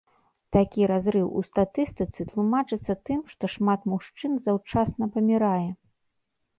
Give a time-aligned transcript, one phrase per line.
[0.55, 5.71] Такі разрыў у статыстыцы тлумачыцца тым, што шмат мужчын заўчасна памірае.